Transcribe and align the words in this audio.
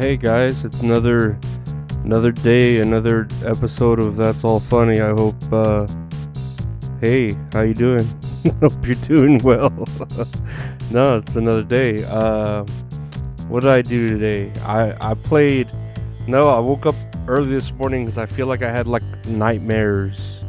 Hey 0.00 0.16
guys, 0.16 0.64
it's 0.64 0.80
another 0.80 1.38
another 2.04 2.32
day, 2.32 2.80
another 2.80 3.28
episode 3.44 3.98
of 3.98 4.16
That's 4.16 4.44
All 4.44 4.58
Funny. 4.58 4.98
I 5.02 5.10
hope 5.10 5.36
uh 5.52 5.86
hey, 7.02 7.36
how 7.52 7.60
you 7.60 7.74
doing? 7.74 8.08
hope 8.62 8.86
you're 8.86 8.94
doing 8.94 9.40
well. 9.40 9.68
no, 10.90 11.18
it's 11.18 11.36
another 11.36 11.62
day. 11.62 12.02
Uh 12.08 12.64
what 13.48 13.60
did 13.60 13.68
I 13.68 13.82
do 13.82 14.08
today? 14.08 14.50
I 14.64 15.10
I 15.10 15.12
played 15.12 15.70
No, 16.26 16.48
I 16.48 16.60
woke 16.60 16.86
up 16.86 16.96
early 17.28 17.50
this 17.50 17.70
morning 17.74 18.06
cuz 18.06 18.16
I 18.16 18.24
feel 18.24 18.46
like 18.46 18.62
I 18.62 18.70
had 18.70 18.86
like 18.86 19.02
nightmares. 19.26 20.40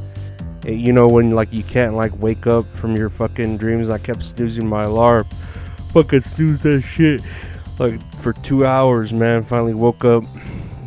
Eh, 0.66 0.72
You 0.72 0.94
know 0.94 1.10
when 1.10 1.32
like 1.32 1.52
you 1.52 1.64
can't 1.64 1.96
like 1.96 2.18
wake 2.22 2.48
up 2.48 2.66
from 2.74 2.96
your 2.96 3.10
fucking 3.10 3.58
dreams. 3.58 3.90
I 3.90 3.98
kept 3.98 4.24
snoozing 4.24 4.66
my 4.66 4.84
alarm. 4.84 5.26
Fucking 5.92 6.22
snooze 6.22 6.62
that 6.62 6.84
shit 6.84 7.22
like 7.80 8.00
for 8.22 8.34
two 8.34 8.66
hours, 8.66 9.12
man. 9.12 9.44
Finally 9.44 9.74
woke 9.74 10.06
up. 10.06 10.24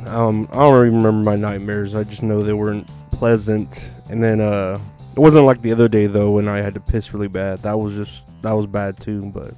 Um, 0.06 0.48
I 0.52 0.56
don't 0.56 0.86
even 0.86 1.02
remember 1.02 1.30
my 1.30 1.36
nightmares. 1.36 1.94
I 1.94 2.04
just 2.04 2.22
know 2.22 2.42
they 2.42 2.52
weren't 2.52 2.88
pleasant. 3.10 3.80
And 4.10 4.22
then 4.22 4.40
uh, 4.40 4.78
it 5.16 5.18
wasn't 5.18 5.44
like 5.44 5.62
the 5.62 5.72
other 5.72 5.88
day 5.88 6.06
though 6.06 6.30
when 6.32 6.48
I 6.48 6.58
had 6.58 6.74
to 6.74 6.80
piss 6.80 7.12
really 7.12 7.28
bad. 7.28 7.60
That 7.62 7.78
was 7.78 7.94
just 7.94 8.22
that 8.42 8.52
was 8.52 8.66
bad 8.66 9.00
too. 9.00 9.22
But 9.34 9.54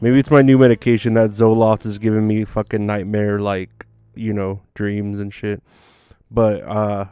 maybe 0.00 0.18
it's 0.18 0.30
my 0.30 0.42
new 0.42 0.58
medication 0.58 1.14
that 1.14 1.30
Zoloft 1.30 1.86
is 1.86 1.98
giving 1.98 2.26
me 2.26 2.44
fucking 2.44 2.86
nightmare 2.86 3.40
like 3.40 3.86
you 4.14 4.32
know 4.32 4.60
dreams 4.74 5.18
and 5.18 5.32
shit. 5.32 5.62
But 6.30 6.62
uh, 6.62 7.06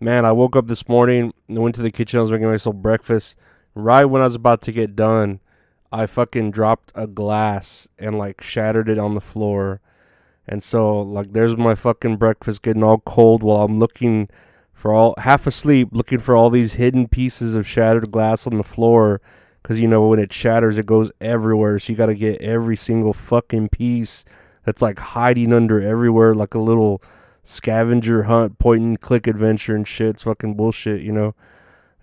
man, 0.00 0.24
I 0.24 0.32
woke 0.32 0.56
up 0.56 0.66
this 0.66 0.88
morning 0.88 1.32
and 1.48 1.58
went 1.58 1.74
to 1.76 1.82
the 1.82 1.90
kitchen. 1.90 2.18
I 2.18 2.22
was 2.22 2.30
making 2.30 2.48
myself 2.48 2.76
breakfast. 2.76 3.36
Right 3.74 4.06
when 4.06 4.22
I 4.22 4.24
was 4.24 4.34
about 4.34 4.62
to 4.62 4.72
get 4.72 4.96
done, 4.96 5.38
I 5.92 6.06
fucking 6.06 6.50
dropped 6.50 6.92
a 6.94 7.06
glass 7.06 7.88
and 7.98 8.18
like 8.18 8.40
shattered 8.40 8.88
it 8.88 8.98
on 8.98 9.14
the 9.14 9.20
floor. 9.20 9.80
And 10.46 10.62
so 10.62 11.00
like 11.00 11.32
there's 11.32 11.56
my 11.56 11.74
fucking 11.74 12.16
breakfast 12.16 12.62
getting 12.62 12.82
all 12.82 12.98
cold 12.98 13.42
while 13.42 13.64
I'm 13.64 13.78
looking 13.78 14.28
for 14.72 14.92
all 14.92 15.14
half 15.18 15.46
asleep 15.46 15.88
looking 15.92 16.20
for 16.20 16.36
all 16.36 16.50
these 16.50 16.74
hidden 16.74 17.08
pieces 17.08 17.54
of 17.54 17.66
shattered 17.66 18.10
glass 18.10 18.46
on 18.46 18.56
the 18.56 18.64
floor. 18.64 19.20
Cuz 19.62 19.80
you 19.80 19.88
know 19.88 20.06
when 20.08 20.18
it 20.20 20.32
shatters 20.32 20.78
it 20.78 20.86
goes 20.86 21.10
everywhere. 21.20 21.78
So 21.78 21.92
you 21.92 21.96
got 21.96 22.06
to 22.06 22.14
get 22.14 22.40
every 22.40 22.76
single 22.76 23.12
fucking 23.12 23.68
piece 23.70 24.24
that's 24.64 24.82
like 24.82 24.98
hiding 24.98 25.52
under 25.52 25.80
everywhere 25.80 26.34
like 26.34 26.54
a 26.54 26.58
little 26.60 27.02
scavenger 27.42 28.24
hunt 28.24 28.58
point 28.58 28.82
and 28.82 29.00
click 29.00 29.26
adventure 29.26 29.74
and 29.74 29.86
shit. 29.86 30.10
It's 30.10 30.22
fucking 30.24 30.54
bullshit 30.54 31.02
you 31.02 31.12
know 31.12 31.34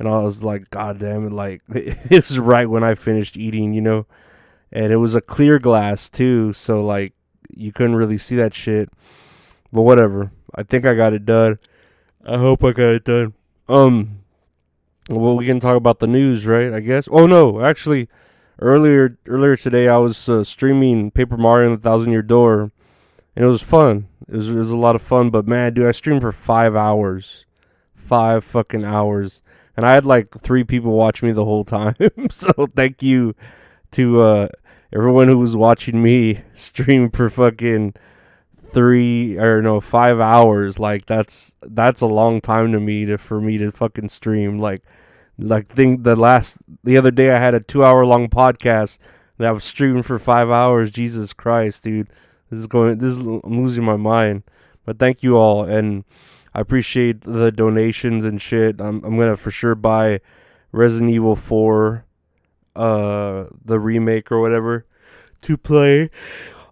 and 0.04 0.14
I 0.14 0.20
was 0.20 0.44
like, 0.44 0.70
God 0.70 1.00
damn 1.00 1.28
it! 1.28 1.32
Like 1.32 1.62
is 1.70 2.38
right 2.38 2.70
when 2.70 2.84
I 2.84 2.94
finished 2.94 3.38
eating, 3.38 3.74
you 3.74 3.80
know, 3.80 4.06
and 4.70 4.92
it 4.92 4.98
was 4.98 5.16
a 5.16 5.22
clear 5.22 5.60
glass 5.60 6.10
too, 6.10 6.52
so 6.52 6.84
like 6.84 7.14
you 7.56 7.72
couldn't 7.72 7.96
really 7.96 8.18
see 8.18 8.36
that 8.36 8.54
shit. 8.54 8.90
But 9.72 9.84
whatever. 9.84 10.32
I 10.54 10.64
think 10.64 10.86
I 10.86 10.94
got 10.94 11.14
it 11.14 11.26
done. 11.26 11.58
I 12.26 12.38
hope 12.38 12.64
I 12.64 12.74
got 12.74 12.96
it 12.96 13.06
done. 13.06 13.34
Um, 13.70 14.20
well, 15.10 15.38
we 15.38 15.46
can 15.46 15.62
talk 15.62 15.78
about 15.78 16.00
the 16.00 16.08
news, 16.08 16.46
right? 16.46 16.74
I 16.74 16.82
guess. 16.82 17.08
Oh 17.10 17.26
no, 17.26 17.62
actually, 17.62 18.10
earlier 18.60 19.18
earlier 19.26 19.56
today 19.56 19.88
I 19.88 19.98
was 19.98 20.28
uh, 20.28 20.44
streaming 20.44 21.12
Paper 21.12 21.38
Mario 21.38 21.70
and 21.72 21.80
the 21.80 21.82
Thousand 21.82 22.12
Year 22.12 22.22
Door, 22.22 22.72
and 23.38 23.46
it 23.46 23.48
was 23.48 23.62
fun. 23.62 24.10
It 24.28 24.36
was, 24.36 24.50
it 24.50 24.56
was 24.56 24.70
a 24.70 24.76
lot 24.76 24.98
of 24.98 25.02
fun. 25.02 25.30
But 25.30 25.48
man, 25.48 25.74
dude, 25.74 25.88
I 25.88 25.92
streamed 25.92 26.22
for 26.22 26.34
five 26.34 26.76
hours, 26.76 27.46
five 28.04 28.44
fucking 28.44 28.86
hours 28.86 29.42
and 29.76 29.86
I 29.86 29.94
had 29.94 30.06
like 30.06 30.42
three 30.42 30.64
people 30.64 30.92
watch 30.92 31.24
me 31.24 31.32
the 31.32 31.46
whole 31.46 31.64
time. 31.66 31.96
so 32.30 32.68
thank 32.76 33.02
you 33.02 33.36
to 33.92 34.22
uh, 34.22 34.48
everyone 34.94 35.28
who 35.28 35.40
was 35.40 35.56
watching 35.56 36.02
me 36.02 36.42
stream 36.56 37.10
for 37.10 37.30
fucking 37.30 37.96
three 38.72 39.38
or 39.38 39.62
no 39.62 39.82
five 39.82 40.20
hours. 40.20 40.80
Like 40.80 41.06
that's 41.06 41.56
that's 41.62 42.02
a 42.02 42.08
long 42.08 42.42
time 42.42 42.72
to 42.72 42.80
me 42.80 43.06
to 43.06 43.18
for 43.18 43.42
me 43.42 43.58
to 43.58 43.72
fucking 43.72 44.10
stream. 44.10 44.58
Like 44.58 44.84
like 45.38 45.74
think 45.74 46.04
the 46.04 46.16
last 46.16 46.58
the 46.84 46.98
other 46.98 47.12
day 47.12 47.32
I 47.32 47.40
had 47.40 47.56
a 47.56 47.60
two 47.60 47.84
hour 47.84 48.06
long 48.06 48.30
podcast 48.30 49.00
that 49.38 49.52
was 49.52 49.64
streaming 49.64 50.04
for 50.04 50.20
five 50.20 50.50
hours. 50.50 50.92
Jesus 50.92 51.34
Christ, 51.34 51.84
dude, 51.84 52.10
this 52.50 52.60
is 52.60 52.68
going. 52.68 53.00
This 53.00 53.12
is 53.12 53.20
I'm 53.20 53.64
losing 53.64 53.84
my 53.84 53.98
mind. 53.98 54.44
But 54.86 55.00
thank 55.00 55.24
you 55.24 55.36
all 55.38 55.64
and. 55.64 56.04
I 56.56 56.62
appreciate 56.62 57.22
the 57.22 57.52
donations 57.52 58.24
and 58.26 58.42
shit. 58.42 58.80
I'm 58.80 59.04
I'm 59.04 59.18
gonna 59.18 59.38
for 59.38 59.52
sure 59.52 59.76
buy 59.76 60.22
Resident 60.72 61.12
Evil 61.12 61.36
4, 61.36 62.06
uh, 62.76 63.46
the 63.64 63.80
remake 63.80 64.32
or 64.32 64.40
whatever, 64.40 64.86
to 65.42 65.58
play 65.58 66.10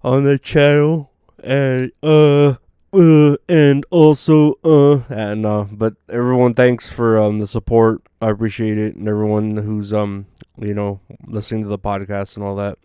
on 0.03 0.23
the 0.23 0.37
channel, 0.37 1.11
and 1.43 1.91
uh, 2.03 2.55
uh, 2.93 3.37
and 3.49 3.85
also 3.89 4.59
uh, 4.63 5.01
and 5.09 5.45
uh, 5.45 5.65
but 5.71 5.95
everyone, 6.09 6.53
thanks 6.53 6.87
for 6.87 7.19
um 7.19 7.39
the 7.39 7.47
support. 7.47 8.01
I 8.21 8.29
appreciate 8.29 8.77
it, 8.77 8.95
and 8.95 9.07
everyone 9.07 9.57
who's 9.57 9.93
um 9.93 10.27
you 10.59 10.75
know 10.75 10.99
listening 11.25 11.63
to 11.63 11.69
the 11.69 11.79
podcast 11.79 12.35
and 12.35 12.45
all 12.45 12.55
that. 12.57 12.77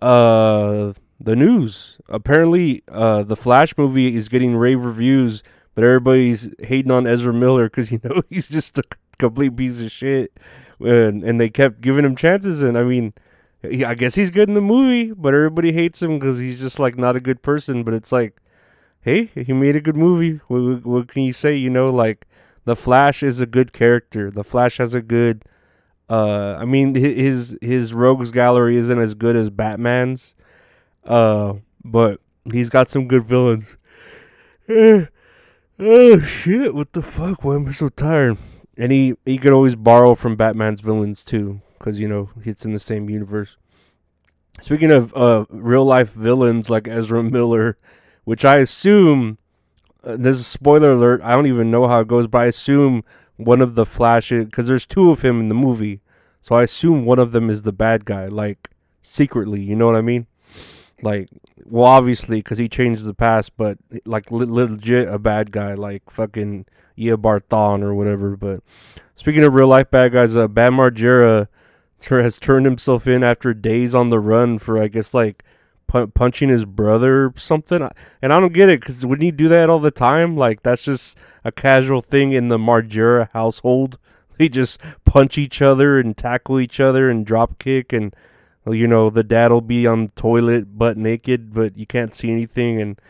Uh, 0.00 0.92
the 1.18 1.36
news 1.36 1.98
apparently, 2.08 2.82
uh, 2.88 3.22
the 3.24 3.36
Flash 3.36 3.76
movie 3.76 4.14
is 4.14 4.28
getting 4.28 4.56
rave 4.56 4.80
reviews 4.80 5.42
but 5.74 5.84
everybody's 5.84 6.50
hating 6.58 6.90
on 6.90 7.06
Ezra 7.06 7.32
Miller 7.32 7.64
because 7.64 7.90
you 7.90 8.00
know 8.04 8.22
he's 8.28 8.48
just 8.48 8.78
a 8.78 8.82
complete 9.18 9.56
piece 9.56 9.80
of 9.80 9.90
shit, 9.90 10.32
and 10.80 11.22
and 11.22 11.40
they 11.40 11.50
kept 11.50 11.80
giving 11.80 12.04
him 12.04 12.16
chances. 12.16 12.62
And 12.62 12.76
I 12.76 12.82
mean, 12.82 13.12
he, 13.62 13.84
I 13.84 13.94
guess 13.94 14.14
he's 14.14 14.30
good 14.30 14.48
in 14.48 14.54
the 14.54 14.60
movie, 14.60 15.12
but 15.12 15.34
everybody 15.34 15.72
hates 15.72 16.02
him 16.02 16.18
because 16.18 16.38
he's 16.38 16.60
just 16.60 16.78
like 16.78 16.98
not 16.98 17.16
a 17.16 17.20
good 17.20 17.42
person. 17.42 17.84
But 17.84 17.94
it's 17.94 18.12
like, 18.12 18.36
hey, 19.02 19.26
he 19.34 19.52
made 19.52 19.76
a 19.76 19.80
good 19.80 19.96
movie. 19.96 20.40
What, 20.48 20.84
what 20.84 21.08
can 21.08 21.22
you 21.22 21.32
say? 21.32 21.54
You 21.54 21.70
know, 21.70 21.90
like 21.90 22.26
the 22.64 22.76
Flash 22.76 23.22
is 23.22 23.40
a 23.40 23.46
good 23.46 23.72
character. 23.72 24.30
The 24.30 24.44
Flash 24.44 24.78
has 24.78 24.94
a 24.94 25.02
good. 25.02 25.44
Uh, 26.08 26.56
I 26.58 26.64
mean, 26.64 26.96
his 26.96 27.56
his 27.60 27.94
rogues 27.94 28.32
gallery 28.32 28.76
isn't 28.76 28.98
as 28.98 29.14
good 29.14 29.36
as 29.36 29.48
Batman's, 29.48 30.34
uh, 31.04 31.54
but 31.84 32.20
he's 32.50 32.68
got 32.68 32.90
some 32.90 33.06
good 33.06 33.24
villains. 33.24 33.76
Oh 35.82 36.18
shit! 36.18 36.74
What 36.74 36.92
the 36.92 37.00
fuck? 37.00 37.42
Why 37.42 37.54
am 37.54 37.66
I 37.66 37.70
so 37.70 37.88
tired? 37.88 38.36
And 38.76 38.92
he 38.92 39.14
he 39.24 39.38
could 39.38 39.54
always 39.54 39.76
borrow 39.76 40.14
from 40.14 40.36
Batman's 40.36 40.82
villains 40.82 41.22
too, 41.22 41.62
because 41.78 41.98
you 41.98 42.06
know 42.06 42.28
it's 42.44 42.66
in 42.66 42.74
the 42.74 42.78
same 42.78 43.08
universe. 43.08 43.56
Speaking 44.60 44.90
of 44.90 45.16
uh, 45.16 45.46
real 45.48 45.86
life 45.86 46.12
villains 46.12 46.68
like 46.68 46.86
Ezra 46.86 47.22
Miller, 47.22 47.78
which 48.24 48.44
I 48.44 48.58
assume 48.58 49.38
uh, 50.04 50.16
there's 50.18 50.40
a 50.40 50.44
spoiler 50.44 50.92
alert. 50.92 51.22
I 51.22 51.30
don't 51.30 51.46
even 51.46 51.70
know 51.70 51.88
how 51.88 52.00
it 52.00 52.08
goes, 52.08 52.26
but 52.26 52.42
I 52.42 52.46
assume 52.46 53.02
one 53.36 53.62
of 53.62 53.74
the 53.74 53.86
Flash 53.86 54.28
because 54.28 54.66
there's 54.66 54.84
two 54.84 55.10
of 55.10 55.22
him 55.22 55.40
in 55.40 55.48
the 55.48 55.54
movie, 55.54 56.02
so 56.42 56.56
I 56.56 56.64
assume 56.64 57.06
one 57.06 57.18
of 57.18 57.32
them 57.32 57.48
is 57.48 57.62
the 57.62 57.72
bad 57.72 58.04
guy, 58.04 58.26
like 58.26 58.68
secretly. 59.00 59.62
You 59.62 59.76
know 59.76 59.86
what 59.86 59.96
I 59.96 60.02
mean? 60.02 60.26
Like 61.02 61.28
well, 61.64 61.86
obviously, 61.86 62.38
because 62.38 62.58
he 62.58 62.68
changes 62.68 63.04
the 63.04 63.14
past, 63.14 63.56
but 63.56 63.78
like 64.04 64.30
le- 64.30 64.44
legit 64.44 65.08
a 65.08 65.18
bad 65.18 65.52
guy, 65.52 65.74
like 65.74 66.10
fucking 66.10 66.66
Eobard 66.98 67.42
Thawne 67.48 67.82
or 67.82 67.94
whatever. 67.94 68.36
But 68.36 68.62
speaking 69.14 69.44
of 69.44 69.54
real 69.54 69.68
life 69.68 69.90
bad 69.90 70.12
guys, 70.12 70.34
uh, 70.36 70.48
Bam 70.48 70.76
Margera 70.76 71.48
has 72.08 72.38
turned 72.38 72.66
himself 72.66 73.06
in 73.06 73.22
after 73.22 73.54
days 73.54 73.94
on 73.94 74.08
the 74.08 74.18
run 74.18 74.58
for, 74.58 74.82
I 74.82 74.88
guess, 74.88 75.14
like 75.14 75.44
pu- 75.86 76.08
punching 76.08 76.48
his 76.48 76.64
brother 76.64 77.26
or 77.26 77.34
something. 77.36 77.88
And 78.22 78.32
I 78.32 78.40
don't 78.40 78.52
get 78.52 78.68
it 78.68 78.80
because 78.80 79.04
wouldn't 79.04 79.24
he 79.24 79.30
do 79.30 79.48
that 79.48 79.70
all 79.70 79.80
the 79.80 79.90
time? 79.90 80.36
Like 80.36 80.62
that's 80.62 80.82
just 80.82 81.16
a 81.44 81.52
casual 81.52 82.00
thing 82.00 82.32
in 82.32 82.48
the 82.48 82.58
Margera 82.58 83.30
household. 83.32 83.98
They 84.40 84.48
just 84.48 84.80
punch 85.04 85.36
each 85.36 85.60
other 85.60 86.00
and 86.00 86.16
tackle 86.16 86.58
each 86.58 86.80
other 86.80 87.10
and 87.10 87.26
drop 87.26 87.58
kick 87.58 87.92
and 87.92 88.16
you 88.70 88.86
know, 88.86 89.10
the 89.10 89.24
dad 89.24 89.50
will 89.50 89.60
be 89.60 89.86
on 89.86 90.06
the 90.06 90.12
toilet 90.20 90.78
butt 90.78 90.96
naked, 90.96 91.52
but 91.52 91.76
you 91.76 91.86
can't 91.86 92.14
see 92.14 92.30
anything, 92.30 92.80
and 92.80 93.00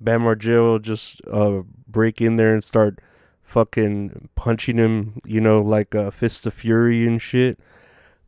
Bam 0.00 0.22
Margera 0.22 0.62
will 0.62 0.78
just 0.78 1.20
uh, 1.26 1.62
break 1.86 2.20
in 2.20 2.36
there 2.36 2.52
and 2.52 2.64
start 2.64 3.00
fucking 3.42 4.28
punching 4.34 4.76
him, 4.76 5.20
you 5.24 5.40
know, 5.40 5.60
like 5.60 5.94
a 5.94 6.10
fist 6.10 6.46
of 6.46 6.54
fury 6.54 7.06
and 7.06 7.20
shit. 7.20 7.58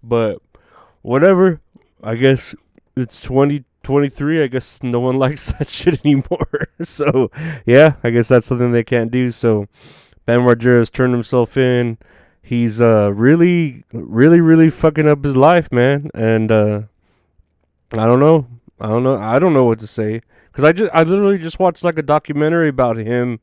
But 0.02 0.42
whatever, 1.02 1.60
I 2.02 2.16
guess 2.16 2.54
it's 2.96 3.20
2023. 3.22 4.42
I 4.42 4.46
guess 4.48 4.82
no 4.82 5.00
one 5.00 5.18
likes 5.18 5.52
that 5.52 5.68
shit 5.68 6.04
anymore. 6.04 6.68
so 6.82 7.30
yeah, 7.64 7.94
I 8.02 8.10
guess 8.10 8.28
that's 8.28 8.46
something 8.46 8.72
they 8.72 8.84
can't 8.84 9.10
do. 9.10 9.30
So 9.30 9.68
Bam 10.26 10.40
Margera 10.40 10.78
has 10.78 10.90
turned 10.90 11.14
himself 11.14 11.56
in 11.56 11.98
he's 12.42 12.80
uh 12.80 13.12
really 13.14 13.84
really 13.92 14.40
really 14.40 14.70
fucking 14.70 15.08
up 15.08 15.24
his 15.24 15.36
life 15.36 15.70
man. 15.72 16.10
And 16.14 16.50
uh 16.50 16.82
i 17.92 18.06
don't 18.06 18.20
know. 18.20 18.46
I 18.80 18.88
don't 18.88 19.04
know. 19.04 19.16
I 19.16 19.38
don't 19.38 19.54
know 19.54 19.64
what 19.64 19.78
to 19.80 19.86
say. 19.86 20.22
Because 20.50 20.64
i 20.64 20.72
just 20.72 20.90
i 20.92 21.02
literally 21.02 21.38
just 21.38 21.58
watched 21.58 21.84
like 21.84 21.98
a 21.98 22.02
documentary 22.02 22.68
about 22.68 22.96
him 22.96 23.40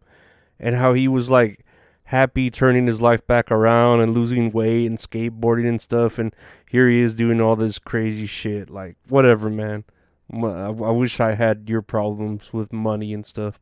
and 0.60 0.75
how 0.75 0.94
he 0.94 1.07
was 1.07 1.30
like 1.30 1.66
happy 2.10 2.50
turning 2.50 2.88
his 2.88 3.00
life 3.00 3.25
back 3.28 3.51
around 3.51 4.01
and 4.01 4.16
losing 4.16 4.51
weight 4.51 4.88
and 4.88 4.98
skateboarding 4.98 5.69
and 5.69 5.80
stuff. 5.80 6.18
And 6.18 6.36
here 6.68 6.90
he 6.90 7.01
is 7.01 7.13
doing 7.13 7.40
all 7.40 7.56
this 7.56 7.78
crazy 7.78 8.25
shit. 8.25 8.69
Like 8.69 8.98
whatever 9.07 9.50
man. 9.50 9.84
I, 10.31 10.68
I 10.68 10.92
wish 10.92 11.19
I 11.19 11.34
had 11.34 11.69
your 11.69 11.81
problems 11.81 12.51
with 12.51 12.74
money 12.74 13.13
and 13.13 13.25
stuff 13.25 13.60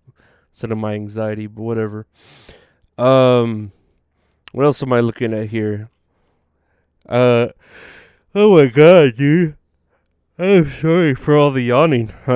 instead 0.50 0.72
of 0.72 0.78
my 0.78 0.94
anxiety, 0.94 1.48
but 1.48 1.62
whatever. 1.62 2.08
Um, 2.98 3.72
what 4.52 4.66
else 4.66 4.82
am 4.84 4.94
I 4.94 5.00
looking 5.00 5.34
at 5.34 5.48
here? 5.48 5.90
Uh, 7.08 7.48
oh 8.36 8.58
my 8.58 8.68
god, 8.68 9.16
dude. 9.18 9.56
I'm 10.40 10.70
sorry 10.70 11.16
for 11.16 11.36
all 11.36 11.50
the 11.50 11.64
yawning. 11.64 12.14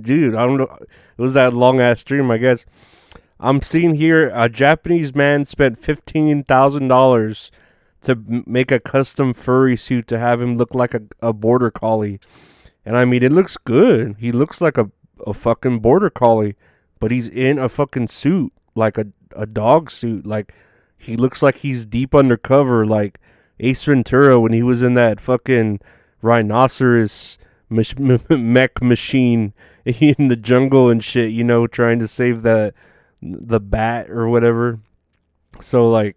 Dude, 0.00 0.36
I 0.36 0.46
don't 0.46 0.58
know. 0.58 0.78
It 0.80 1.20
was 1.20 1.34
that 1.34 1.54
long 1.54 1.80
ass 1.80 2.00
stream, 2.00 2.30
I 2.30 2.38
guess. 2.38 2.64
I'm 3.40 3.60
seeing 3.62 3.96
here 3.96 4.30
a 4.32 4.48
Japanese 4.48 5.12
man 5.12 5.44
spent 5.44 5.82
$15,000 5.82 7.50
to 8.02 8.42
make 8.46 8.70
a 8.70 8.78
custom 8.78 9.34
furry 9.34 9.76
suit 9.76 10.06
to 10.06 10.18
have 10.18 10.40
him 10.40 10.54
look 10.54 10.72
like 10.72 10.94
a, 10.94 11.02
a 11.20 11.32
border 11.32 11.72
collie. 11.72 12.20
And 12.84 12.96
I 12.96 13.04
mean, 13.04 13.24
it 13.24 13.32
looks 13.32 13.56
good. 13.56 14.14
He 14.20 14.30
looks 14.30 14.60
like 14.60 14.78
a, 14.78 14.90
a 15.26 15.34
fucking 15.34 15.80
border 15.80 16.10
collie, 16.10 16.54
but 17.00 17.10
he's 17.10 17.28
in 17.28 17.58
a 17.58 17.68
fucking 17.68 18.06
suit, 18.08 18.52
like 18.76 18.98
a, 18.98 19.06
a 19.36 19.46
dog 19.46 19.90
suit. 19.90 20.26
Like, 20.26 20.54
he 20.96 21.16
looks 21.16 21.42
like 21.42 21.58
he's 21.58 21.86
deep 21.86 22.14
undercover, 22.14 22.86
like 22.86 23.18
Ace 23.60 23.84
Ventura 23.84 24.40
when 24.40 24.52
he 24.52 24.62
was 24.62 24.82
in 24.82 24.94
that 24.94 25.20
fucking 25.20 25.80
rhinoceros 26.22 27.38
mech, 27.68 27.98
mech 28.30 28.82
machine 28.82 29.52
in 29.84 30.28
the 30.28 30.36
jungle 30.36 30.88
and 30.88 31.04
shit, 31.04 31.30
you 31.30 31.44
know, 31.44 31.66
trying 31.66 31.98
to 31.98 32.08
save 32.08 32.42
the 32.42 32.72
the 33.22 33.60
bat 33.60 34.10
or 34.10 34.28
whatever. 34.28 34.80
So 35.60 35.90
like, 35.90 36.16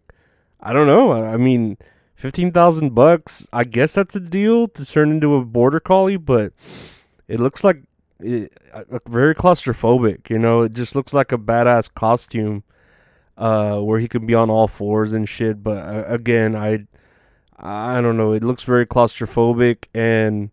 I 0.60 0.74
don't 0.74 0.88
know. 0.88 1.12
I 1.12 1.38
mean, 1.38 1.78
fifteen 2.16 2.52
thousand 2.52 2.96
bucks. 2.96 3.48
I 3.54 3.64
guess 3.64 3.94
that's 3.94 4.16
a 4.16 4.20
deal 4.20 4.68
to 4.70 4.86
turn 4.86 5.12
into 5.12 5.36
a 5.36 5.46
border 5.46 5.80
collie, 5.80 6.18
but 6.18 6.54
it 7.28 7.40
looks 7.40 7.64
like 7.64 7.84
it, 8.20 8.52
uh, 8.74 9.00
very 9.08 9.36
claustrophobic. 9.36 10.30
You 10.30 10.40
know, 10.40 10.64
it 10.64 10.74
just 10.74 10.96
looks 10.96 11.14
like 11.14 11.32
a 11.32 11.38
badass 11.38 11.94
costume, 11.94 12.64
uh, 13.38 13.80
where 13.80 14.00
he 14.00 14.08
could 14.08 14.26
be 14.26 14.34
on 14.34 14.50
all 14.50 14.68
fours 14.68 15.14
and 15.14 15.28
shit. 15.30 15.64
But 15.64 15.88
uh, 15.88 16.04
again, 16.08 16.56
I 16.56 16.88
I 17.58 18.02
don't 18.02 18.18
know. 18.18 18.34
It 18.34 18.44
looks 18.44 18.64
very 18.64 18.86
claustrophobic, 18.86 19.86
and 19.94 20.52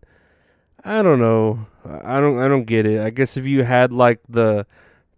I 0.83 1.01
don't 1.01 1.19
know. 1.19 1.67
I 1.83 2.19
don't. 2.19 2.39
I 2.39 2.47
don't 2.47 2.65
get 2.65 2.85
it. 2.85 3.01
I 3.01 3.09
guess 3.09 3.37
if 3.37 3.45
you 3.45 3.63
had 3.63 3.91
like 3.91 4.21
the 4.27 4.65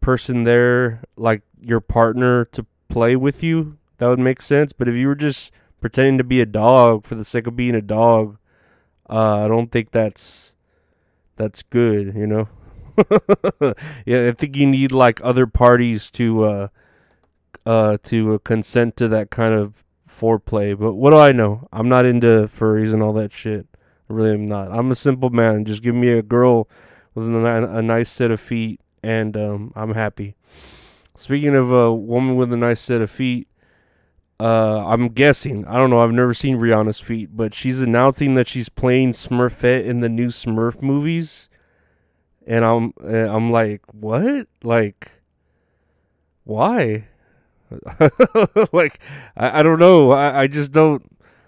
person 0.02 0.44
there, 0.44 1.02
like 1.16 1.42
your 1.62 1.82
partner, 1.82 2.46
to 2.46 2.66
play 2.90 3.16
with 3.16 3.44
you, 3.44 3.78
that 3.98 4.08
would 4.08 4.20
make 4.20 4.42
sense. 4.42 4.74
But 4.74 4.88
if 4.88 4.96
you 4.96 5.08
were 5.08 5.16
just 5.16 5.52
pretending 5.80 6.18
to 6.18 6.24
be 6.24 6.42
a 6.42 6.46
dog 6.46 7.06
for 7.06 7.16
the 7.16 7.24
sake 7.24 7.48
of 7.48 7.56
being 7.56 7.76
a 7.76 7.82
dog, 7.82 8.38
uh, 9.10 9.46
I 9.46 9.48
don't 9.48 9.72
think 9.72 9.92
that's 9.92 10.54
that's 11.36 11.64
good. 11.64 12.16
You 12.16 12.28
know. 12.28 12.50
yeah, 14.06 14.28
I 14.28 14.32
think 14.32 14.56
you 14.56 14.66
need 14.66 14.92
like 14.92 15.22
other 15.24 15.46
parties 15.46 16.10
to 16.12 16.44
uh, 16.44 16.68
uh, 17.68 17.98
to 18.02 18.36
uh, 18.36 18.38
consent 18.38 18.96
to 18.96 19.10
that 19.10 19.30
kind 19.30 19.54
of 19.54 19.84
foreplay. 20.10 20.80
But 20.80 20.94
what 20.94 21.12
do 21.12 21.18
I 21.18 21.34
know? 21.34 21.68
I'm 21.74 21.90
not 21.90 22.06
into 22.06 22.48
furries 22.48 22.94
and 22.94 23.04
all 23.04 23.12
that 23.14 23.34
shit. 23.34 23.68
I 24.10 24.14
really 24.14 24.36
am 24.36 24.46
not. 24.46 24.72
I'm 24.72 24.90
a 24.90 24.96
simple 24.96 25.32
man. 25.32 25.66
Just 25.66 25.84
give 25.84 25.94
me 25.94 26.10
a 26.12 26.22
girl 26.22 26.70
with 27.14 27.28
a, 27.28 27.70
a 27.70 27.82
nice 27.82 28.10
set 28.10 28.32
of 28.32 28.40
feet, 28.40 28.80
and 29.04 29.36
um, 29.36 29.74
I'm 29.76 29.96
happy. 29.96 30.36
Speaking 31.18 31.56
of 31.56 31.70
a 31.70 31.94
woman 31.94 32.38
with 32.38 32.54
a 32.54 32.58
nice 32.58 32.80
set 32.80 33.02
of 33.02 33.12
feet, 33.12 33.50
uh, 34.40 34.86
I'm 34.88 35.10
guessing. 35.10 35.68
I 35.68 35.76
don't 35.76 35.90
know. 35.90 36.00
I've 36.00 36.12
never 36.14 36.34
seen 36.34 36.60
Rihanna's 36.60 37.02
feet, 37.02 37.36
but 37.36 37.54
she's 37.54 37.82
announcing 37.82 38.36
that 38.36 38.48
she's 38.48 38.70
playing 38.70 39.12
Smurfette 39.12 39.84
in 39.84 40.00
the 40.00 40.08
new 40.08 40.28
Smurf 40.28 40.82
movies, 40.82 41.50
and 42.46 42.64
I'm 42.64 42.94
I'm 43.04 43.52
like, 43.52 43.82
what? 43.92 44.48
Like, 44.64 45.12
why? 46.46 47.08
like 48.72 49.00
I, 49.36 49.60
I 49.60 49.64
don't 49.64 49.80
know. 49.80 50.12
I, 50.12 50.42
I 50.42 50.48
just 50.48 50.72
don't 50.72 51.04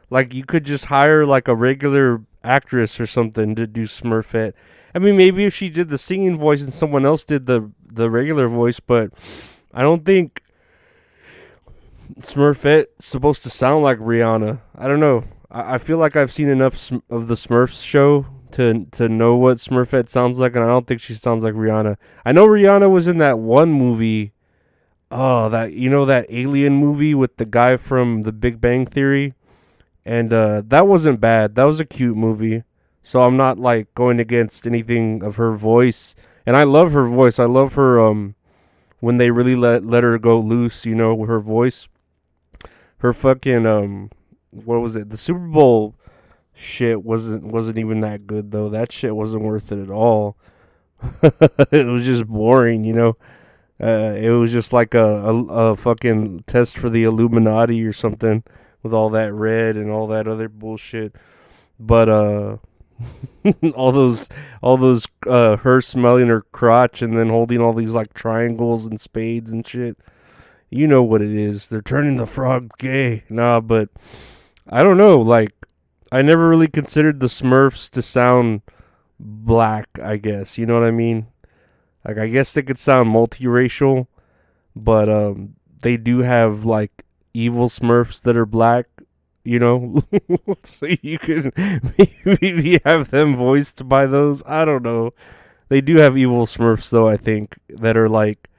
like 0.10 0.34
you 0.34 0.44
could 0.44 0.66
just 0.66 0.86
hire 0.86 1.26
like 1.26 1.48
a 1.48 1.56
regular 1.56 2.22
actress 2.44 3.00
or 3.00 3.06
something 3.06 3.56
to 3.56 3.68
do 3.68 3.84
Smurfette. 3.84 4.54
I 4.94 5.00
mean 5.00 5.18
maybe 5.18 5.46
if 5.46 5.54
she 5.54 5.70
did 5.70 5.90
the 5.90 5.98
singing 5.98 6.38
voice 6.38 6.62
and 6.62 6.74
someone 6.74 7.06
else 7.06 7.24
did 7.24 7.46
the 7.46 7.72
the 7.86 8.10
regular 8.10 8.48
voice, 8.48 8.80
but 8.80 9.12
I 9.74 9.82
don't 9.82 10.06
think 10.06 10.42
Smurfette's 12.22 13.06
supposed 13.06 13.44
to 13.44 13.50
sound 13.50 13.84
like 13.84 14.00
Rihanna. 14.00 14.60
I 14.76 14.88
don't 14.88 15.00
know. 15.00 15.24
I, 15.50 15.76
I 15.76 15.78
feel 15.78 15.98
like 15.98 16.16
I've 16.16 16.32
seen 16.32 16.50
enough 16.50 16.78
sm- 16.78 16.98
of 17.10 17.28
the 17.28 17.36
Smurfs 17.36 17.84
show 17.84 18.26
to 18.52 18.86
to 18.92 19.08
know 19.08 19.36
what 19.36 19.58
Smurfette 19.58 20.10
sounds 20.10 20.40
like, 20.40 20.56
and 20.56 20.64
I 20.64 20.68
don't 20.68 20.88
think 20.88 21.02
she 21.02 21.14
sounds 21.14 21.44
like 21.44 21.54
Rihanna. 21.54 21.98
I 22.26 22.32
know 22.32 22.48
Rihanna 22.48 22.90
was 22.90 23.08
in 23.08 23.20
that 23.20 23.40
one 23.40 23.72
movie 23.72 24.34
oh 25.12 25.50
that 25.50 25.74
you 25.74 25.90
know 25.90 26.06
that 26.06 26.26
alien 26.30 26.74
movie 26.74 27.16
with 27.16 27.38
the 27.38 27.46
guy 27.46 27.78
from 27.78 28.24
the 28.24 28.32
Big 28.32 28.62
Bang 28.62 28.86
Theory, 28.86 29.34
and 30.06 30.32
uh, 30.34 30.62
that 30.68 30.88
wasn't 30.88 31.20
bad. 31.20 31.56
That 31.56 31.64
was 31.64 31.80
a 31.80 31.86
cute 31.86 32.18
movie. 32.18 32.64
So 33.02 33.22
I'm 33.22 33.38
not 33.38 33.58
like 33.58 33.94
going 33.96 34.20
against 34.20 34.68
anything 34.68 35.24
of 35.24 35.38
her 35.38 35.54
voice, 35.54 36.16
and 36.46 36.56
I 36.56 36.64
love 36.64 36.92
her 36.92 37.08
voice. 37.08 37.40
I 37.40 37.46
love 37.46 37.74
her 37.74 38.00
um 38.00 38.36
when 39.00 39.18
they 39.18 39.32
really 39.32 39.56
let 39.56 39.86
let 39.86 40.04
her 40.04 40.20
go 40.20 40.40
loose. 40.40 40.86
You 40.86 40.96
know, 40.96 41.26
her 41.26 41.40
voice, 41.40 41.88
her 42.98 43.14
fucking 43.14 43.66
um 43.66 44.12
what 44.52 44.82
was 44.82 44.96
it? 44.96 45.10
The 45.10 45.18
Super 45.18 45.48
Bowl 45.48 45.96
shit 46.54 47.04
wasn't 47.04 47.44
wasn't 47.46 47.80
even 47.80 48.02
that 48.02 48.28
good 48.28 48.52
though. 48.52 48.70
That 48.70 48.92
shit 48.92 49.16
wasn't 49.16 49.44
worth 49.44 49.72
it 49.72 49.82
at 49.82 49.90
all. 49.90 50.38
it 51.72 51.88
was 51.88 52.04
just 52.04 52.28
boring, 52.28 52.84
you 52.84 52.94
know. 52.94 53.18
Uh, 53.82 54.14
it 54.18 54.30
was 54.30 54.52
just 54.52 54.74
like 54.74 54.94
a, 54.94 55.00
a, 55.00 55.44
a 55.46 55.76
fucking 55.76 56.44
test 56.48 56.78
for 56.78 56.90
the 56.90 57.04
Illuminati 57.04 57.82
or 57.84 57.94
something 57.94 58.44
with 58.84 58.94
all 58.94 59.10
that 59.10 59.34
red 59.34 59.78
and 59.78 59.90
all 59.90 60.08
that 60.08 60.28
other 60.28 60.50
bullshit. 60.50 61.16
But 61.80 62.10
uh, 62.10 62.58
all 63.76 63.92
those 63.92 64.30
all 64.62 64.78
those 64.78 65.06
uh, 65.28 65.58
her 65.58 65.82
smelling 65.82 66.28
her 66.28 66.42
crotch 66.42 67.02
and 67.02 67.18
then 67.18 67.30
holding 67.30 67.62
all 67.62 67.74
these 67.74 67.92
like 67.92 68.14
triangles 68.14 68.86
and 68.86 69.00
spades 69.00 69.52
and 69.52 69.66
shit. 69.66 69.98
You 70.70 70.86
know 70.86 71.02
what 71.02 71.22
it 71.22 71.32
is. 71.32 71.70
They're 71.70 71.82
turning 71.82 72.18
the 72.18 72.28
frog 72.28 72.72
gay. 72.78 73.24
Nah, 73.30 73.60
but 73.62 73.90
I 74.68 74.84
don't 74.84 74.98
know. 74.98 75.20
Like 75.20 75.54
I 76.12 76.22
never 76.22 76.50
really 76.50 76.68
considered 76.68 77.20
the 77.20 77.28
Smurfs 77.28 77.90
to 77.92 78.02
sound 78.02 78.62
black. 79.20 79.88
I 80.02 80.18
guess 80.18 80.58
you 80.58 80.66
know 80.66 80.80
what 80.80 80.88
I 80.88 80.92
mean. 80.92 81.28
Like 82.10 82.18
I 82.18 82.28
guess 82.28 82.56
they 82.56 82.64
could 82.64 82.80
sound 82.80 83.14
multiracial, 83.14 84.08
but 84.76 85.08
um, 85.08 85.54
they 85.84 85.96
do 85.96 86.20
have 86.20 86.66
like 86.66 87.06
evil 87.36 87.70
Smurfs 87.70 88.20
that 88.22 88.36
are 88.36 88.48
black. 88.48 88.88
You 89.44 89.60
know, 89.60 90.04
so 90.64 90.88
you 91.04 91.20
could 91.20 91.54
maybe 92.42 92.82
have 92.84 93.12
them 93.12 93.36
voiced 93.36 93.88
by 93.88 94.08
those. 94.08 94.42
I 94.48 94.66
don't 94.66 94.82
know. 94.82 95.14
They 95.68 95.82
do 95.82 95.98
have 95.98 96.18
evil 96.18 96.48
Smurfs 96.48 96.90
though. 96.90 97.08
I 97.08 97.16
think 97.16 97.60
that 97.70 97.96
are 97.96 98.10
like 98.10 98.50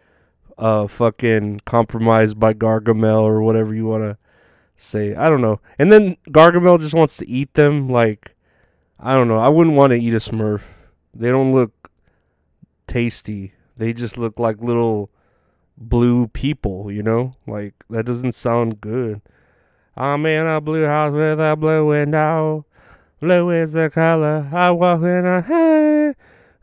uh 0.56 0.86
fucking 0.86 1.62
compromised 1.66 2.38
by 2.38 2.54
Gargamel 2.54 3.22
or 3.22 3.42
whatever 3.42 3.74
you 3.74 3.86
want 3.86 4.04
to 4.04 4.16
say. 4.76 5.16
I 5.16 5.28
don't 5.28 5.40
know. 5.42 5.60
And 5.76 5.90
then 5.90 6.16
Gargamel 6.28 6.78
just 6.78 6.94
wants 6.94 7.16
to 7.16 7.28
eat 7.28 7.54
them. 7.54 7.88
Like 7.88 8.36
I 9.00 9.14
don't 9.14 9.26
know. 9.26 9.38
I 9.38 9.48
wouldn't 9.48 9.74
want 9.74 9.90
to 9.90 9.96
eat 9.96 10.14
a 10.14 10.18
Smurf. 10.18 10.62
They 11.12 11.30
don't 11.30 11.52
look 11.52 11.72
tasty. 12.90 13.52
They 13.76 13.92
just 13.92 14.18
look 14.18 14.38
like 14.38 14.60
little 14.60 15.10
blue 15.78 16.26
people, 16.26 16.90
you 16.90 17.02
know? 17.02 17.36
Like 17.46 17.74
that 17.88 18.04
doesn't 18.04 18.34
sound 18.34 18.80
good. 18.80 19.22
I'm 19.96 20.26
in 20.26 20.46
a 20.46 20.60
blue 20.60 20.86
house 20.86 21.12
with 21.12 21.40
a 21.40 21.56
blue 21.56 21.86
window. 21.86 22.66
Blue 23.20 23.50
is 23.50 23.72
the 23.72 23.90
color 23.90 24.48
I 24.52 24.70
walk 24.72 25.02
in 25.02 25.24
a 25.24 25.40
hay. 25.40 26.14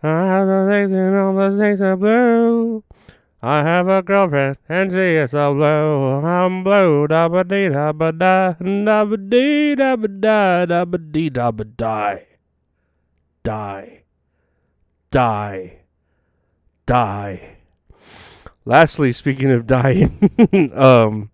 I 0.04 0.26
have 0.32 0.48
the 0.48 0.68
things 0.70 0.92
and 0.92 1.16
all 1.16 1.34
the 1.34 1.58
things 1.58 1.82
are 1.82 1.96
blue. 1.96 2.84
I 3.42 3.64
have 3.64 3.88
a 3.88 4.02
girlfriend 4.04 4.58
and 4.68 4.92
she 4.92 5.16
is 5.16 5.32
so 5.32 5.54
blue. 5.54 6.26
I'm 6.26 6.64
blue, 6.64 7.08
da 7.08 7.30
ba 7.30 7.44
dee 7.44 7.70
da 7.70 7.94
ba 7.94 8.12
da, 8.12 8.54
da 8.60 9.06
ba 9.06 9.18
dee 9.18 9.76
da 9.76 9.96
ba 9.96 10.08
da, 10.08 10.66
da 10.66 10.86
ba 10.86 10.98
dee 10.98 11.30
da 11.30 11.52
ba 11.52 11.64
die. 11.64 12.26
Die. 13.44 14.04
Die 15.10 15.87
die. 16.88 17.58
Lastly, 18.66 19.14
speaking 19.14 19.52
of 19.52 19.68
dying, 19.68 20.32
um, 20.74 21.30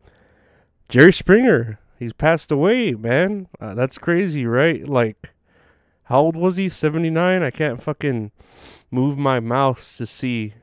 Jerry 0.90 1.14
Springer, 1.14 1.80
he's 1.98 2.12
passed 2.12 2.52
away, 2.52 2.92
man. 2.92 3.48
Uh, 3.62 3.74
that's 3.74 3.98
crazy, 3.98 4.46
right? 4.46 4.86
Like, 4.86 5.30
how 6.04 6.20
old 6.20 6.36
was 6.36 6.58
he? 6.58 6.68
79? 6.68 7.42
I 7.42 7.50
can't 7.50 7.82
fucking 7.82 8.32
move 8.92 9.18
my 9.18 9.40
mouse 9.40 9.98
to 9.98 10.06
see 10.06 10.56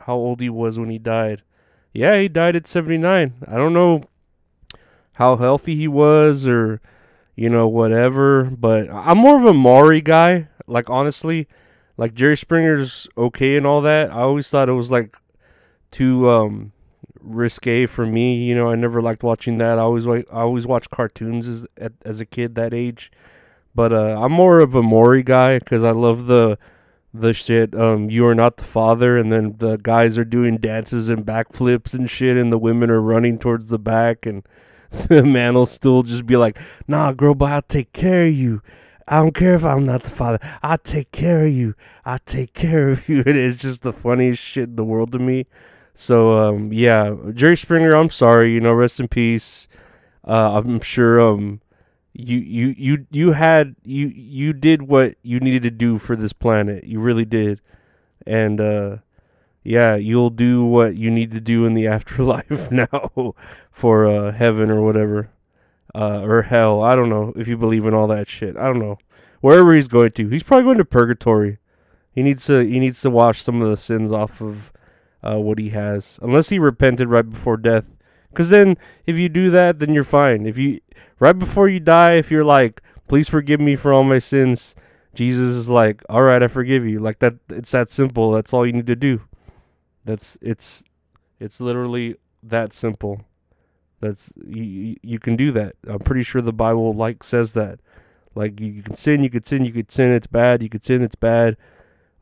how 0.00 0.14
old 0.14 0.40
he 0.40 0.50
was 0.50 0.78
when 0.78 0.90
he 0.90 0.98
died. 0.98 1.42
Yeah, 1.92 2.18
he 2.18 2.28
died 2.28 2.56
at 2.56 2.66
79. 2.66 3.34
I 3.46 3.56
don't 3.56 3.72
know 3.72 4.02
how 5.12 5.36
healthy 5.36 5.76
he 5.76 5.88
was 5.88 6.46
or, 6.46 6.80
you 7.36 7.48
know, 7.48 7.68
whatever, 7.68 8.44
but 8.44 8.88
I'm 8.90 9.18
more 9.18 9.38
of 9.38 9.44
a 9.44 9.54
Maury 9.54 10.00
guy. 10.00 10.48
like 10.66 10.90
honestly, 10.90 11.46
like 12.00 12.14
Jerry 12.14 12.36
Springer's 12.36 13.06
okay 13.14 13.58
and 13.58 13.66
all 13.66 13.82
that. 13.82 14.10
I 14.10 14.20
always 14.22 14.48
thought 14.48 14.70
it 14.70 14.72
was 14.72 14.90
like 14.90 15.14
too 15.90 16.30
um 16.30 16.72
risque 17.20 17.84
for 17.84 18.06
me. 18.06 18.42
You 18.42 18.54
know, 18.54 18.70
I 18.70 18.74
never 18.74 19.02
liked 19.02 19.22
watching 19.22 19.58
that. 19.58 19.78
I 19.78 19.82
always 19.82 20.06
like 20.06 20.26
I 20.32 20.40
always 20.40 20.66
watched 20.66 20.88
cartoons 20.88 21.46
as 21.46 21.66
as 22.02 22.18
a 22.18 22.24
kid 22.24 22.54
that 22.54 22.72
age. 22.72 23.12
But 23.74 23.92
uh, 23.92 24.18
I'm 24.18 24.32
more 24.32 24.60
of 24.60 24.74
a 24.74 24.82
Maury 24.82 25.22
guy 25.22 25.58
because 25.58 25.84
I 25.84 25.90
love 25.90 26.24
the 26.24 26.58
the 27.12 27.34
shit. 27.34 27.74
Um, 27.74 28.08
you 28.08 28.26
are 28.26 28.34
not 28.34 28.56
the 28.56 28.64
father, 28.64 29.18
and 29.18 29.30
then 29.30 29.56
the 29.58 29.76
guys 29.76 30.16
are 30.16 30.24
doing 30.24 30.56
dances 30.56 31.10
and 31.10 31.26
backflips 31.26 31.92
and 31.92 32.08
shit, 32.08 32.38
and 32.38 32.50
the 32.50 32.58
women 32.58 32.90
are 32.90 33.02
running 33.02 33.38
towards 33.38 33.68
the 33.68 33.78
back, 33.78 34.24
and 34.24 34.42
the 35.08 35.22
man 35.22 35.52
will 35.52 35.66
still 35.66 36.02
just 36.02 36.24
be 36.26 36.38
like, 36.38 36.58
"Nah, 36.88 37.12
girl, 37.12 37.34
but 37.34 37.52
I'll 37.52 37.60
take 37.60 37.92
care 37.92 38.26
of 38.26 38.32
you." 38.32 38.62
I 39.08 39.18
don't 39.18 39.34
care 39.34 39.54
if 39.54 39.64
I'm 39.64 39.84
not 39.84 40.04
the 40.04 40.10
father. 40.10 40.38
I 40.62 40.76
take 40.76 41.12
care 41.12 41.46
of 41.46 41.52
you. 41.52 41.74
I 42.04 42.18
take 42.24 42.54
care 42.54 42.88
of 42.90 43.08
you. 43.08 43.20
It 43.20 43.36
is 43.36 43.58
just 43.58 43.82
the 43.82 43.92
funniest 43.92 44.42
shit 44.42 44.70
in 44.70 44.76
the 44.76 44.84
world 44.84 45.12
to 45.12 45.18
me. 45.18 45.46
So 45.94 46.38
um, 46.38 46.72
yeah, 46.72 47.14
Jerry 47.34 47.56
Springer, 47.56 47.90
I'm 47.94 48.10
sorry. 48.10 48.52
You 48.52 48.60
know, 48.60 48.72
rest 48.72 49.00
in 49.00 49.08
peace. 49.08 49.68
Uh, 50.26 50.58
I'm 50.58 50.80
sure 50.80 51.20
um, 51.20 51.60
you 52.12 52.38
you 52.38 52.74
you 52.76 53.06
you 53.10 53.32
had 53.32 53.76
you 53.84 54.06
you 54.08 54.52
did 54.52 54.82
what 54.82 55.16
you 55.22 55.40
needed 55.40 55.62
to 55.62 55.70
do 55.70 55.98
for 55.98 56.16
this 56.16 56.32
planet. 56.32 56.84
You 56.84 57.00
really 57.00 57.24
did, 57.24 57.60
and 58.26 58.60
uh, 58.60 58.96
yeah, 59.62 59.96
you'll 59.96 60.30
do 60.30 60.64
what 60.64 60.96
you 60.96 61.10
need 61.10 61.32
to 61.32 61.40
do 61.40 61.64
in 61.64 61.74
the 61.74 61.86
afterlife 61.96 62.70
now 62.72 63.34
for 63.70 64.06
uh, 64.06 64.32
heaven 64.32 64.70
or 64.70 64.82
whatever 64.82 65.30
uh, 65.94 66.20
or 66.22 66.42
hell. 66.42 66.82
I 66.82 66.94
don't 66.94 67.08
know 67.08 67.32
if 67.36 67.48
you 67.48 67.56
believe 67.56 67.86
in 67.86 67.94
all 67.94 68.06
that 68.08 68.28
shit. 68.28 68.56
I 68.56 68.64
don't 68.64 68.78
know. 68.78 68.98
Wherever 69.40 69.74
he's 69.74 69.88
going 69.88 70.12
to, 70.12 70.28
he's 70.28 70.42
probably 70.42 70.64
going 70.64 70.78
to 70.78 70.84
purgatory. 70.84 71.58
He 72.12 72.22
needs 72.22 72.44
to 72.46 72.60
he 72.60 72.80
needs 72.80 73.00
to 73.02 73.10
wash 73.10 73.42
some 73.42 73.62
of 73.62 73.70
the 73.70 73.76
sins 73.76 74.12
off 74.12 74.40
of 74.40 74.72
uh, 75.22 75.38
what 75.38 75.58
he 75.58 75.70
has, 75.70 76.18
unless 76.22 76.48
he 76.48 76.58
repented 76.58 77.08
right 77.08 77.28
before 77.28 77.56
death. 77.56 77.86
Because 78.30 78.50
then, 78.50 78.76
if 79.06 79.16
you 79.16 79.28
do 79.28 79.50
that, 79.50 79.78
then 79.78 79.94
you're 79.94 80.04
fine. 80.04 80.46
If 80.46 80.58
you 80.58 80.80
right 81.18 81.38
before 81.38 81.68
you 81.68 81.80
die, 81.80 82.12
if 82.12 82.30
you're 82.30 82.44
like, 82.44 82.82
"Please 83.08 83.28
forgive 83.28 83.60
me 83.60 83.76
for 83.76 83.92
all 83.92 84.04
my 84.04 84.18
sins," 84.18 84.74
Jesus 85.14 85.52
is 85.52 85.68
like, 85.68 86.02
"All 86.08 86.22
right, 86.22 86.42
I 86.42 86.48
forgive 86.48 86.86
you." 86.86 86.98
Like 86.98 87.20
that. 87.20 87.34
It's 87.48 87.70
that 87.70 87.90
simple. 87.90 88.32
That's 88.32 88.52
all 88.52 88.66
you 88.66 88.72
need 88.72 88.86
to 88.86 88.96
do. 88.96 89.22
That's 90.04 90.36
it's 90.40 90.84
it's 91.38 91.60
literally 91.60 92.16
that 92.42 92.72
simple. 92.72 93.24
That's 94.00 94.32
you, 94.44 94.96
you 95.02 95.18
can 95.18 95.36
do 95.36 95.52
that. 95.52 95.76
I'm 95.86 95.98
pretty 95.98 96.22
sure 96.22 96.40
the 96.40 96.52
Bible 96.52 96.92
like 96.92 97.22
says 97.22 97.52
that. 97.54 97.80
Like 98.34 98.60
you 98.60 98.82
can 98.82 98.96
sin, 98.96 99.22
you 99.22 99.30
could 99.30 99.46
sin, 99.46 99.64
you 99.64 99.72
could 99.72 99.90
sin, 99.90 100.12
it's 100.12 100.26
bad, 100.26 100.62
you 100.62 100.68
could 100.68 100.84
sin, 100.84 101.02
it's 101.02 101.16
bad. 101.16 101.56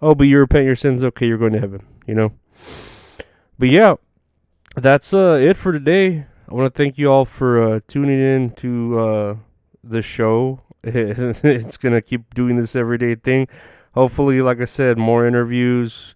Oh, 0.00 0.14
but 0.14 0.24
you 0.24 0.38
repent 0.38 0.66
your 0.66 0.76
sins, 0.76 1.02
okay, 1.02 1.26
you're 1.26 1.38
going 1.38 1.52
to 1.52 1.60
heaven, 1.60 1.84
you 2.06 2.14
know? 2.14 2.32
But 3.58 3.68
yeah, 3.68 3.96
that's 4.76 5.12
uh 5.12 5.38
it 5.40 5.56
for 5.56 5.72
today. 5.72 6.26
I 6.48 6.54
want 6.54 6.72
to 6.72 6.76
thank 6.76 6.96
you 6.96 7.10
all 7.12 7.24
for 7.24 7.62
uh, 7.62 7.80
tuning 7.88 8.20
in 8.20 8.50
to 8.52 8.98
uh, 8.98 9.36
the 9.84 10.00
show. 10.00 10.62
it's 10.82 11.76
gonna 11.76 12.00
keep 12.00 12.32
doing 12.32 12.56
this 12.56 12.74
everyday 12.74 13.16
thing. 13.16 13.48
Hopefully, 13.92 14.40
like 14.40 14.60
I 14.60 14.64
said, 14.64 14.96
more 14.96 15.26
interviews, 15.26 16.14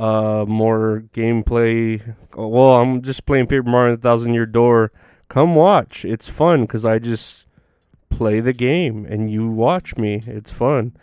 uh, 0.00 0.44
more 0.46 1.04
gameplay. 1.12 2.14
Well, 2.34 2.76
I'm 2.76 3.02
just 3.02 3.26
playing 3.26 3.48
Paper 3.48 3.68
Mario: 3.68 3.96
The 3.96 4.02
Thousand 4.02 4.32
Year 4.32 4.46
Door. 4.46 4.92
Come 5.28 5.54
watch. 5.54 6.06
It's 6.06 6.26
fun 6.26 6.62
because 6.62 6.86
I 6.86 6.98
just 6.98 7.44
play 8.08 8.40
the 8.40 8.54
game 8.54 9.06
and 9.06 9.30
you 9.30 9.48
watch 9.48 9.96
me. 9.96 10.22
It's 10.26 10.50
fun. 10.50 10.96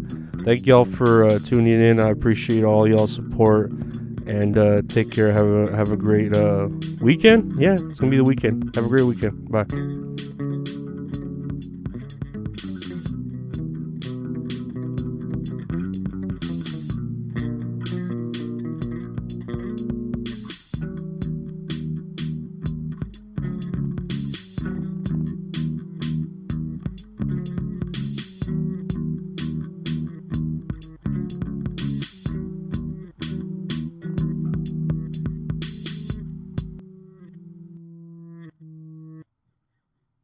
thank 0.44 0.64
y'all 0.64 0.84
for 0.84 1.24
uh, 1.24 1.38
tuning 1.40 1.80
in. 1.80 2.00
I 2.00 2.10
appreciate 2.10 2.62
all 2.62 2.86
y'all 2.88 3.08
support 3.08 3.72
and 4.26 4.56
uh, 4.56 4.82
take 4.88 5.10
care. 5.10 5.32
Have 5.32 5.46
a 5.46 5.76
have 5.76 5.92
a 5.92 5.96
great 5.96 6.34
uh, 6.34 6.68
weekend. 7.00 7.60
Yeah, 7.60 7.74
it's 7.74 7.98
gonna 7.98 8.10
be 8.10 8.16
the 8.16 8.24
weekend. 8.24 8.74
Have 8.76 8.86
a 8.86 8.88
great 8.88 9.04
weekend. 9.04 9.50
Bye. 9.50 9.66